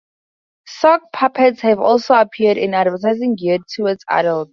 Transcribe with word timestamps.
Sock 0.67 1.11
puppets 1.13 1.61
have 1.61 1.77
also 1.79 2.15
appeared 2.15 2.57
in 2.57 2.73
advertising 2.73 3.35
geared 3.35 3.61
towards 3.71 4.03
adults. 4.09 4.49